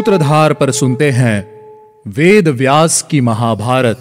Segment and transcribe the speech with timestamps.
[0.00, 1.38] सूत्रधार पर सुनते हैं
[2.08, 3.98] वेद व्यास की महाभारत।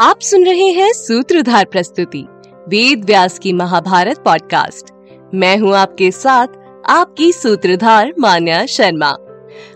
[0.00, 2.26] आप सुन रहे हैं सूत्रधार प्रस्तुति,
[2.68, 4.94] वेद व्यास की महाभारत पॉडकास्ट।
[5.34, 6.46] मैं हूँ आपके साथ
[6.88, 9.16] आपकी सूत्रधार मान्या शर्मा।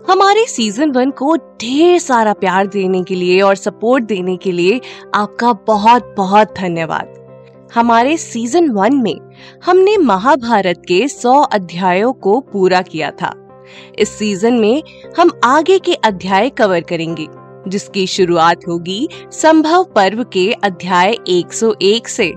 [0.09, 4.81] हमारे सीज़न वन को ढेर सारा प्यार देने के लिए और सपोर्ट देने के लिए
[5.15, 9.15] आपका बहुत बहुत धन्यवाद। हमारे सीज़न वन में
[9.65, 13.33] हमने महाभारत के सौ अध्यायों को पूरा किया था।
[13.99, 14.83] इस सीज़न में
[15.19, 17.29] हम आगे के अध्याय कवर करेंगे,
[17.69, 22.33] जिसकी शुरुआत होगी संभव पर्व के अध्याय 101 से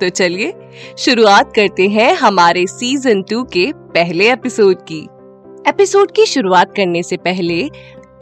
[0.00, 0.52] तो चलिए,
[0.98, 5.06] शुरुआत करते हैं हमारे सीज़न टू के पहले एपिसोड की।
[5.68, 7.70] एपिसोड की शुरुआत करने से पहले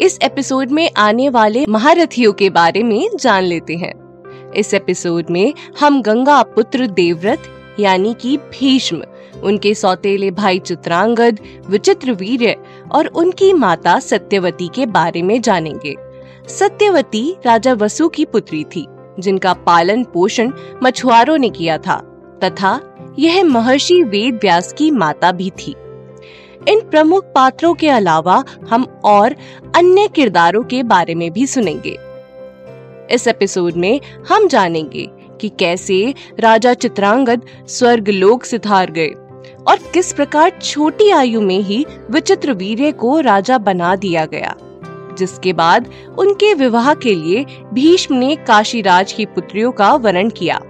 [0.00, 3.92] इस एपिसोड में आने वाले महारथियों के बारे में जान लेते हैं।
[4.52, 7.42] इस एपिसोड में हम गंगा पुत्र देवव्रत,
[7.80, 9.02] यानी कि भीष्म,
[9.42, 11.38] उनके सौतेले भाई चित्रांगद,
[11.70, 12.56] विचित्र वीर्य
[12.92, 15.94] और उनकी माता सत्यवती के बारे में जानेंगे।
[16.48, 18.86] सत्यवती राजा वसु की पुत्री थी,
[19.18, 21.96] जिनका पालन पोषण मछुआरों ने किया था,
[22.44, 22.80] तथा
[23.18, 25.74] यह महर्षि वेद व्यास की माता भी थी।
[26.68, 29.34] इन प्रमुख पात्रों के अलावा हम और
[29.76, 31.96] अन्य किरदारों के बारे में भी सुनेंगे।
[33.10, 35.08] इस एपिसोड में हम जानेंगे
[35.40, 39.08] कि कैसे राजा चित्रांगद स्वर्ग लोक सिधार गए
[39.68, 44.54] और किस प्रकार छोटी आयु में ही विचित्र वीर्य को राजा बना दिया गया,
[45.18, 45.88] जिसके बाद
[46.18, 47.44] उनके विवाह के लिए
[47.74, 50.60] भीष्म ने काशीराज की पुत्रियों का वर्ण किया।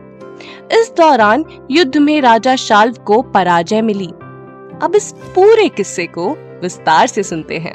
[0.72, 4.08] इस दौरान युद्ध में राजा शाल्व को पराजय मिली।
[4.82, 6.30] अब इस पूरे किस्से को
[6.62, 7.74] विस्तार से सुनते हैं।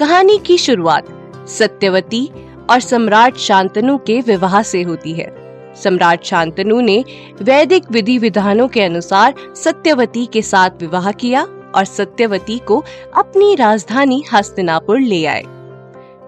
[0.00, 1.04] कहानी की शुरुआत
[1.48, 2.30] सत्यवती
[2.70, 5.32] और सम्राट शांतनु के विवाह से होती है।
[5.74, 7.04] सम्राट शांतनु ने
[7.42, 11.42] वैदिक विधि विधानों के अनुसार सत्यवती के साथ विवाह किया
[11.74, 12.84] और सत्यवती को
[13.14, 15.42] अपनी राजधानी हस्तिनापुर ले आए।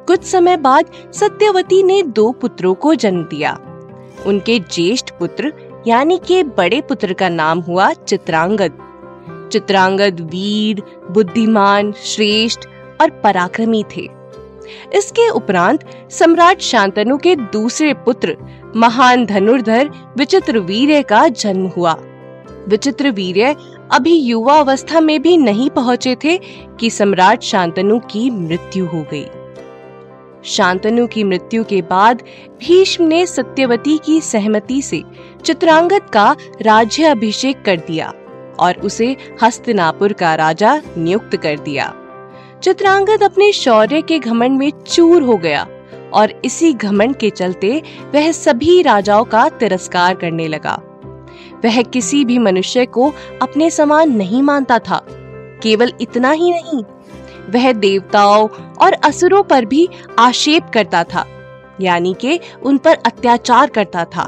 [0.07, 3.59] कुछ समय बाद सत्यवती ने दो पुत्रों को जन्म दिया।
[4.27, 5.53] उनके ज्येष्ठ पुत्र
[5.87, 8.90] यानी के बड़े पुत्र का नाम हुआ चित्रांगद।
[9.53, 12.61] चित्रांगद वीर, बुद्धिमान, श्रेष्ठ
[13.01, 14.09] और पराक्रमी थे।
[14.95, 18.37] इसके उपरांत सम्राट शांतनु के दूसरे पुत्र
[18.77, 21.97] महान धनुर्धर विचित्र वीर्य का जन्म हुआ।
[22.69, 23.57] विचित्र वीर्य
[23.93, 26.41] अभी युवा अवस्था में भी नहीं पहुँचे थे
[26.81, 29.27] कि सम्राट शांतनु की मृत्यु हो गई।
[30.45, 32.23] शांतनु की मृत्यु के बाद
[32.61, 35.03] भीष्म ने सत्यवती की सहमति से
[35.45, 38.13] चित्रांगद का राज्य अभिषेक कर दिया।
[38.61, 41.93] और उसे हस्तिनापुर का राजा नियुक्त कर दिया।
[42.63, 45.67] चित्रांगद अपने शौर्य के घमंड में चूर हो गया
[46.13, 47.83] और इसी घमंड के चलते
[48.15, 50.81] वह सभी राजाओं का तिरस्कार करने लगा।
[51.65, 53.13] वह किसी भी मनुष्य को
[53.43, 55.01] अपने समान नहीं मानता था,
[55.63, 56.83] केवल इतना ही नहीं,
[57.53, 58.49] वह देवताओं
[58.81, 59.89] और असुरों पर भी
[60.19, 61.25] आक्षेप करता था,
[61.81, 64.25] यानी कि उन पर अत्याचार करता था।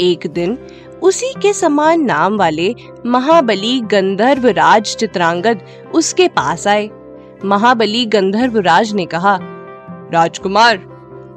[0.00, 0.58] एक दिन
[1.02, 2.74] उसी के समान नाम वाले
[3.06, 5.62] महाबली गंधर्व राज चित्रांगद
[5.94, 6.88] उसके पास आए।
[7.44, 9.36] महाबली गंधर्व राज ने कहा,
[10.12, 10.76] राजकुमार,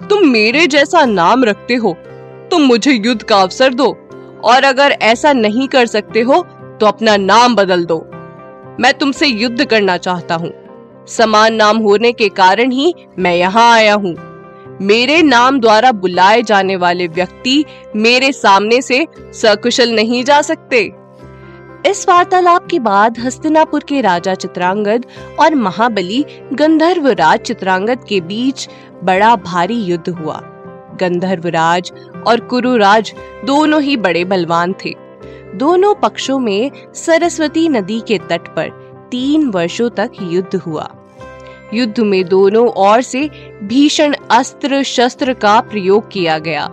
[0.09, 1.93] तुम मेरे जैसा नाम रखते हो,
[2.51, 3.89] तुम मुझे युद्ध का अवसर दो,
[4.43, 6.41] और अगर ऐसा नहीं कर सकते हो
[6.79, 7.97] तो अपना नाम बदल दो।
[8.79, 10.51] मैं तुमसे युद्ध करना चाहता हूँ।
[11.07, 14.15] समान नाम होने के कारण ही मैं यहाँ आया हूँ।
[14.81, 17.65] मेरे नाम द्वारा बुलाए जाने वाले व्यक्ति
[17.95, 20.93] मेरे सामने से सकुशल नहीं जा सकते।
[21.85, 25.05] इस वार्तालाप के बाद हस्तिनापुर के राजा चित्रांगद
[25.39, 28.69] और महाबली गंधर्व राज चित्रांगद के बीच
[29.03, 30.41] बड़ा भारी युद्ध हुआ।
[31.01, 31.91] गंधर्व राज
[32.27, 33.13] और कुरुराज
[33.45, 34.95] दोनों ही बड़े बलवान थे।
[35.55, 38.69] दोनों पक्षों में सरस्वती नदी के तट पर
[39.11, 40.89] तीन वर्षों तक युद्ध हुआ।
[41.75, 43.29] युद्ध में दोनों ओर से
[43.63, 46.65] भीषण अस्त्र शस्त्र का प्रयोग किया गया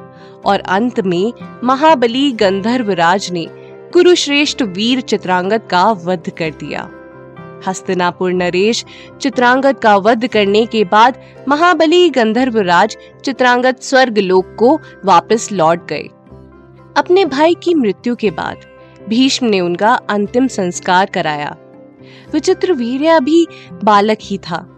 [0.45, 1.33] और अंत में
[1.65, 3.47] महाबली गंधर्व राज ने
[3.93, 6.89] कुरुश्रेष्ठ वीर चित्रांगद का वध कर दिया।
[7.67, 8.85] हस्तिनापुर नरेश
[9.21, 15.87] चित्रांगद का वध करने के बाद महाबली गंधर्व राज चित्रांगद स्वर्ग लोक को वापस लौट
[15.89, 16.09] गए।
[16.97, 18.57] अपने भाई की मृत्यु के बाद
[19.09, 21.57] भीष्म ने उनका अंतिम संस्कार कराया।
[22.33, 23.47] विचित्र वीर्य अभी
[23.85, 24.72] बालक ही था।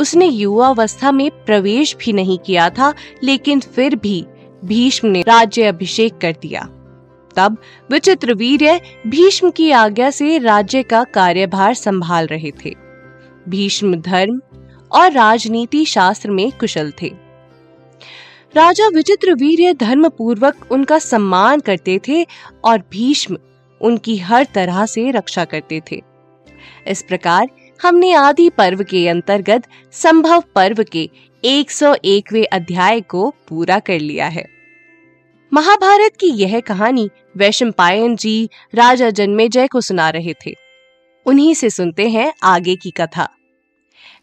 [0.00, 2.92] उसने युवावस्था में प्रवेश भी नहीं किया था,
[3.24, 4.24] लेकिन फिर भी
[4.64, 6.62] भीष्म ने राज्य अभिषेक कर दिया।
[7.36, 7.56] तब
[7.90, 12.74] विचित्र वीर्य भीष्म की आज्ञा से राज्य का कार्यभार संभाल रहे थे।
[13.48, 14.40] भीष्म धर्म
[14.92, 17.12] और राजनीति शास्त्र में कुशल थे।
[18.54, 22.26] राजा विचित्र वीर्य धर्म पूर्वक उनका सम्मान करते थे
[22.64, 23.38] और भीष्म
[23.80, 26.02] उनकी हर तरह से रक्षा करते थे।
[26.86, 27.48] इस प्रकार
[27.82, 29.62] हमने आदि पर्व के अंतर्गत
[29.92, 31.10] संभव पर्व के
[31.44, 34.44] 101वें अध्याय को पूरा कर लिया है।
[35.52, 40.54] महाभारत की यह कहानी वैशंपायन जी, राजा जन्मेजय को सुना रहे थे।
[41.26, 43.28] उन्हीं से सुनते हैं आगे की कथा।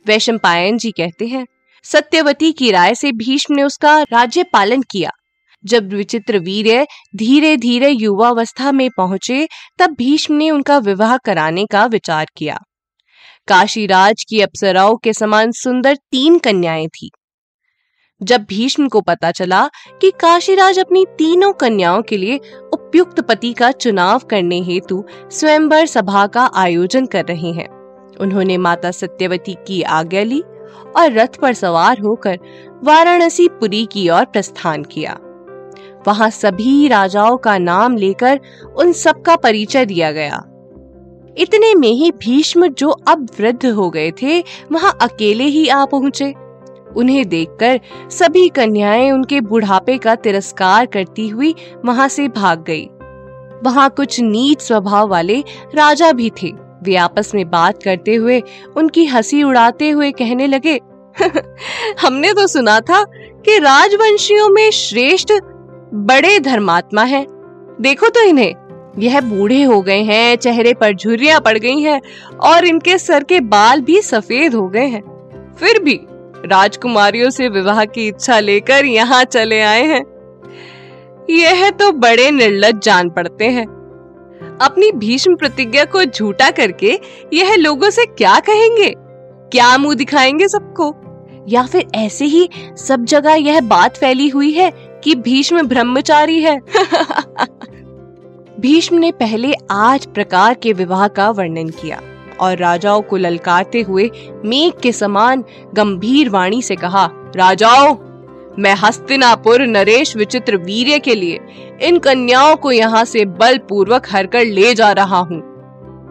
[0.08, 1.48] वैशंपायन जी कहते हैं,
[1.84, 5.12] सत्यवती की राय से भीष्म ने उसका राज्य पालन किया।
[5.66, 9.48] जब विचित्र वीर धीरे धीरे युवावस्था में पहुँचे,
[9.80, 12.64] तब भीष्म ने उनका विवाह कराने का विचार किया।
[13.48, 17.10] काशीराज की अप्सराओं के समान सुंदर तीन कन्याएँ थी।
[18.22, 19.64] जब भीष्म को पता चला
[20.02, 22.40] कि काशीराज अपनी तीनों कन्याओं के लिए
[22.74, 27.68] उपयुक्त पति का चुनाव करने हेतु स्वयंवर सभा का आयोजन कर रहे हैं,
[28.18, 30.42] उन्होंने माता सत्यवती की आज्ञा ली
[30.98, 32.40] और रथ पर सवार होकर
[32.84, 35.18] वाराणसी पुरी की ओर प्रस्थान किया।
[36.08, 38.40] वहाँ सभी राजाओं का नाम लेकर
[38.78, 40.44] उन सबका परिचय दिया गया।
[41.38, 46.34] इतने में ही भीष्म जो अब वृद्ध हो गए थे, वहाँ अकेले ही आ पहुँचे।
[46.98, 47.80] उन्हें देखकर
[48.10, 51.56] सभी कन्याएँ उनके बुढ़ापे का तिरस्कार करती हुई
[51.86, 52.86] वहाँ से भाग गई।
[53.64, 55.40] वहाँ कुछ नीच स्वभाव वाले
[55.76, 56.52] राजा भी थे।
[56.84, 58.42] वे आपस में बात करते हुए
[58.78, 60.80] उनकी हँसी उड़ाते हुए कहने लगे,
[62.02, 63.04] हमने तो सुना था
[63.46, 65.34] कि राजवंशियों में श्रेष्ठ
[65.94, 67.26] बड़े धर्मात्मा हैं।
[67.82, 68.54] देखो तो इन्हें
[69.00, 72.02] यह बूढ़े हो गए हैं, चेहरे पर झुर्रियाँ पड़ गई हैं
[72.42, 75.04] और इनके सर के बाल भी सफ़ेद हो गए हैं।
[75.60, 76.00] फिर भी
[76.46, 80.06] राजकुमारियों से विवाह की इच्छा लेकर यहाँ चले आए हैं।
[81.30, 83.66] यह तो बड़े निर्लज जान पड़ते हैं।
[84.62, 87.00] अपनी भीष्म प्रतिज्ञा को झूठा करके
[87.34, 88.94] यह लोगों से क्या कहेंगे?
[89.52, 90.96] क्या मुँह दिखाएँगे सबको?
[91.48, 92.50] या फिर ऐसे ही
[92.88, 94.72] सब जगह यह बात फैली हुई है
[95.04, 96.60] कि भीष्म ब्रह्मचारी है?
[98.60, 102.02] भीष्म ने पहले आठ प्रकार के विवाह का वर्णन किया
[102.40, 104.10] और राजाओं को ललकारते हुए
[104.46, 105.44] मेघ के समान
[105.74, 107.96] गंभीर वाणी से कहा, राजाओं,
[108.60, 111.40] मैं हस्तिनापुर नरेश विचित्र वीर्य के लिए
[111.82, 115.40] इन कन्याओं को यहाँ से बलपूर्वक हरकर ले जा रहा हूँ।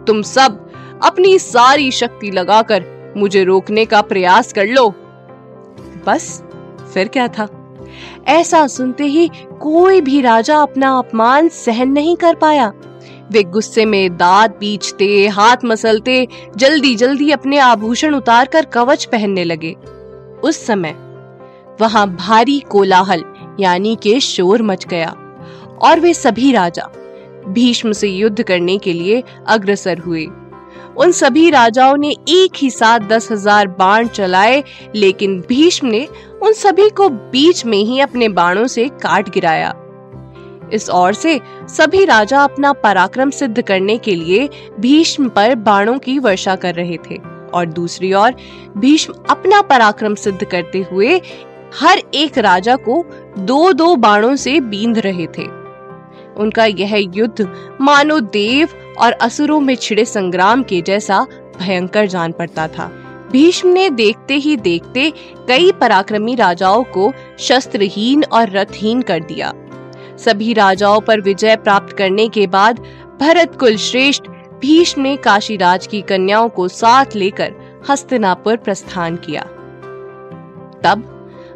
[0.05, 0.71] तुम सब
[1.03, 4.89] अपनी सारी शक्ति लगाकर मुझे रोकने का प्रयास कर लो।
[6.07, 6.43] बस,
[6.93, 7.56] फिर क्या था?
[8.27, 9.27] ऐसा सुनते ही
[9.61, 12.71] कोई भी राजा अपना अपमान सहन नहीं कर पाया।
[13.31, 16.27] वे गुस्से में दांत बीचते हाथ मसलते
[16.57, 19.73] जल्दी जल्दी अपने आभूषण उतारकर कवच पहनने लगे।
[20.43, 20.95] उस समय
[21.81, 23.23] वहाँ भारी कोलाहल
[23.59, 25.09] यानी के शोर मच गया
[25.81, 26.89] और वे सभी राजा
[27.47, 30.25] भीष्म से युद्ध करने के लिए अग्रसर हुए।
[30.97, 34.63] उन सभी राजाओं ने एक ही साथ दस हज़ार बाण चलाए,
[34.95, 36.07] लेकिन भीष्म ने
[36.43, 39.73] उन सभी को बीच में ही अपने बाणों से काट गिराया।
[40.73, 41.39] इस ओर से
[41.69, 44.49] सभी राजा अपना पराक्रम सिद्ध करने के लिए
[44.79, 47.15] भीष्म पर बाणों की वर्षा कर रहे थे
[47.53, 48.35] और दूसरी ओर
[48.77, 51.21] भीष्म अपना पराक्रम सिद्ध करते हुए
[51.79, 53.05] हर एक राजा को
[53.37, 55.45] दो दो बाणों से बींद रहे थे।
[56.37, 61.25] उनका यह युद्ध मानो देव और असुरों में छिड़े संग्राम के जैसा
[61.59, 62.91] भयंकर जान पड़ता था।
[63.31, 65.13] भीष्म ने देखते ही देखते
[65.47, 69.53] कई पराक्रमी राजाओं को शस्त्रहीन और रथहीन कर दिया।
[70.17, 72.79] सभी राजाओं पर विजय प्राप्त करने के बाद
[73.19, 74.23] भरत कुल श्रेष्ठ
[74.61, 77.53] भीष्म ने काशीराज की कन्याओं को साथ लेकर
[77.89, 79.41] हस्तिनापुर प्रस्थान किया।
[80.83, 81.13] तब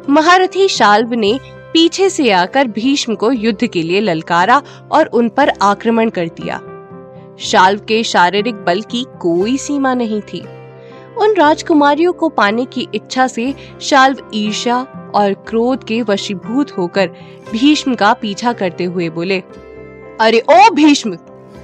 [0.08, 1.38] महारथी शाल्व ने
[1.72, 4.62] पीछे से आकर भीष्म को युद्ध के लिए ललकारा
[4.92, 6.60] और उन पर आक्रमण कर दिया।
[7.38, 10.44] शाल्व के शारीरिक बल की कोई सीमा नहीं थी।
[11.18, 14.80] उन राजकुमारियों को पाने की इच्छा से शाल्व ईर्षा
[15.14, 17.06] और क्रोध के वशीभूत होकर
[17.52, 19.38] भीष्म का पीछा करते हुए बोले,
[20.20, 21.16] अरे ओ भीष्म,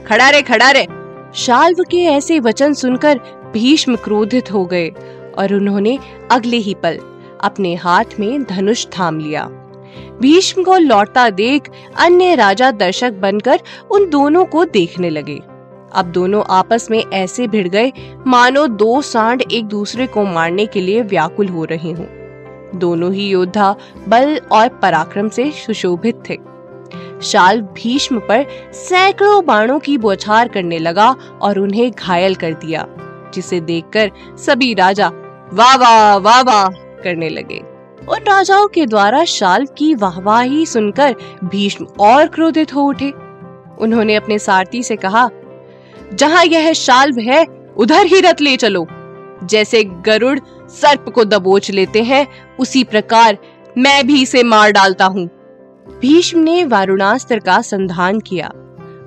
[0.06, 0.86] खड़ा रे खड़ा रे!
[1.34, 3.18] शाल्व के ऐसे वचन सुनकर
[3.52, 4.88] भीष्म क्रोधित हो गए
[5.38, 5.98] और उन्होंने
[6.32, 6.98] अगले ही पल
[7.40, 9.44] अपने हाथ में धनुष थाम लिया।
[10.20, 15.40] भीष्म को लौटता देख अन्य राजा दर्शक बनकर उन दोनों को देखने लगे।
[15.94, 17.92] अब दोनों आपस में ऐसे भिड़ गए,
[18.26, 22.06] मानो दो सांड एक दूसरे को मारने के लिए व्याकुल हो रहे हों।
[22.78, 23.76] दोनों ही योद्धा
[24.08, 26.36] बल और पराक्रम से सुशोभित थे।
[27.22, 32.86] शाल भीष्म पर सैकड़ों बाणों की बौछार करने लगा और उन्हें घायल कर दिया,
[33.34, 35.08] जिसे देखकर सभी राजा,
[35.52, 36.68] वाह वाह वाह वाह
[37.02, 37.58] करने लगे।
[38.08, 41.14] उन राजाओं के द्वारा शाल की वाहवाही सुनकर
[41.44, 43.12] भीष्म और क्रोधित हो उठे।
[43.78, 45.28] उन्होंने अपने सारथी से कहा
[46.14, 47.46] जहाँ यह शाल्व है,
[47.76, 48.86] उधर ही रथ ले चलो।
[49.44, 50.38] जैसे गरुड़
[50.68, 53.38] सर्प को दबोच लेते हैं, उसी प्रकार
[53.78, 55.26] मैं भी इसे मार डालता हूँ।
[56.00, 58.48] भीष्म ने वारुणास्त्र का संधान किया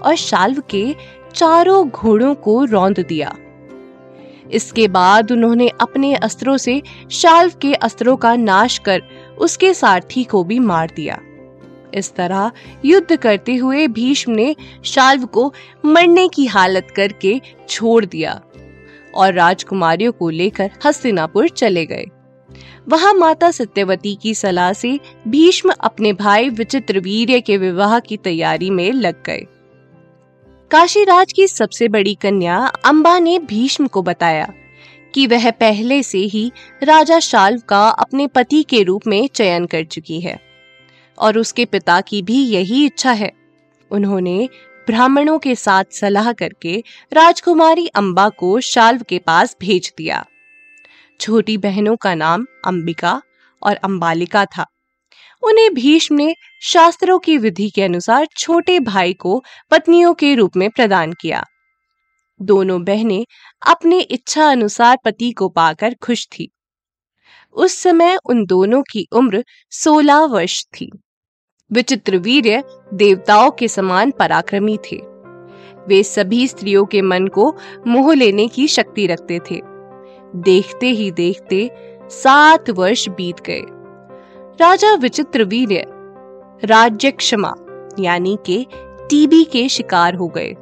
[0.03, 0.95] और शाल्व के
[1.35, 3.35] चारों घोड़ों को रौंद दिया।
[4.51, 6.81] इसके बाद उन्होंने अपने अस्त्रों से
[7.11, 9.01] शाल्व के अस्त्रों का नाश कर
[9.37, 11.19] उसके सारथी को भी मार दिया।
[11.95, 12.51] इस तरह
[12.85, 14.55] युद्ध करते हुए भीष्म ने
[14.85, 15.53] शाल्व को
[15.85, 18.41] मरने की हालत करके छोड़ दिया
[19.15, 22.05] और राजकुमारियों को लेकर हस्तिनापुर चले गए।
[22.89, 28.69] वहाँ माता सत्यवती की सलाह से भीष्म अपने भाई विचित्र वीर्य के विवाह की तैयारी
[28.69, 29.45] में लग गए।
[30.71, 34.53] काशीराज की सबसे बड़ी कन्या अम्बा ने भीष्म को बताया
[35.13, 36.51] कि वह पहले से ही
[36.83, 40.50] राजा शाल्व का अपने पति के रूप में चयन कर चुकी है।
[41.21, 43.31] और उसके पिता की भी यही इच्छा है।
[43.91, 44.49] उन्होंने
[44.87, 50.25] ब्राह्मणों के साथ सलाह करके राजकुमारी अंबा को शाल्व के पास भेज दिया।
[51.19, 53.21] छोटी बहनों का नाम अंबिका
[53.63, 54.65] और अंबालिका था।
[55.43, 60.69] उन्हें भीष्म ने शास्त्रों की विधि के अनुसार छोटे भाई को पत्नियों के रूप में
[60.69, 61.45] प्रदान किया।
[62.41, 63.25] दोनों बहनें
[63.67, 66.51] अपने इच्छा अनुसार पति को पाकर खुश थी।
[67.53, 70.91] उस समय उन दोनों की उम्र सोलह वर्ष थी।
[71.73, 72.63] विचित्र वीर्य
[72.93, 75.01] देवताओं के समान पराक्रमी थे।
[75.87, 77.55] वे सभी स्त्रियों के मन को
[77.87, 79.61] मोह लेने की शक्ति रखते थे।
[80.35, 81.69] देखते ही देखते
[82.03, 83.61] सात वर्ष बीत गए।
[84.61, 85.85] राजा विचित्र वीर्य
[86.65, 87.53] राज्य क्षमा,
[87.99, 88.65] यानी के
[89.09, 90.55] टीबी के शिकार हो गए।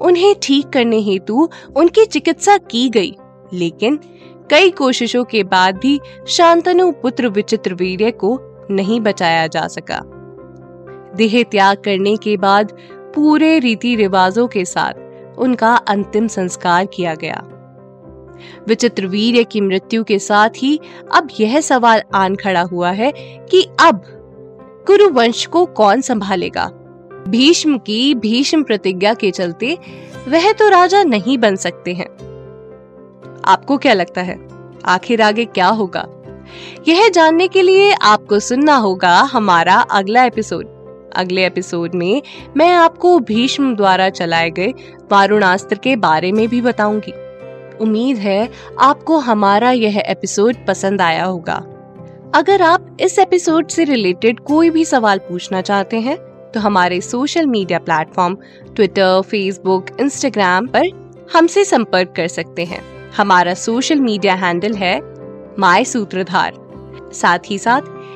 [0.00, 3.16] उन्हें ठीक करने हेतु उनकी चिकित्सा की गई,
[3.52, 4.00] लेकिन
[4.50, 8.38] कई कोशिशों के बाद भी शांतनु पुत्र विचित्र वीर्य को
[8.70, 10.13] नहीं बचाया जा सका।
[11.14, 12.72] देह त्याग करने के बाद
[13.14, 14.92] पूरे रीति रिवाजों के साथ
[15.38, 17.42] उनका अंतिम संस्कार किया गया।
[18.68, 20.80] विचित्र वीर की मृत्यु के साथ ही
[21.14, 23.12] अब यह सवाल आन खड़ा हुआ है
[23.50, 24.02] कि अब
[24.86, 26.66] कुरु वंश को कौन संभालेगा?
[27.28, 29.78] भीष्म की भीष्म प्रतिज्ञा के चलते
[30.28, 32.06] वह तो राजा नहीं बन सकते हैं।
[33.44, 34.48] आपको क्या लगता है?
[34.84, 36.08] आखिर आगे क्या होगा?
[36.88, 40.73] यह जानने के लिए आपको सुनना होगा हमारा अगला एपिसोड।
[41.16, 42.22] अगले एपिसोड में
[42.56, 44.72] मैं आपको भीष्म द्वारा चलाए गए
[45.12, 47.12] वारुणास्त्र के बारे में भी बताऊँगी।
[47.80, 48.48] उम्मीद है
[48.80, 51.62] आपको हमारा यह एपिसोड पसंद आया होगा।
[52.34, 56.16] अगर आप इस एपिसोड से रिलेटेड कोई भी सवाल पूछना चाहते हैं
[56.50, 58.36] तो हमारे social media platform
[58.76, 60.88] Twitter Facebook Instagram पर
[61.32, 62.82] हमसे संपर्क कर सकते हैं।
[63.16, 64.98] हमारा सोशल मीडिया हैंडल है
[65.58, 66.52] माय सूत्रधार
[67.12, 67.80] साथ ही साथ